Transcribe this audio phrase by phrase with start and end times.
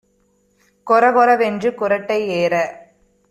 [0.87, 2.53] கொரகொர வென்று குறட்டை ஏற